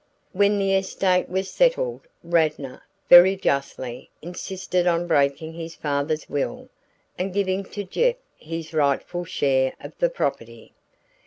[0.33, 6.69] When the estate was settled, Radnor, very justly, insisted on breaking his father's will
[7.19, 10.73] and giving to Jeff his rightful share of the property.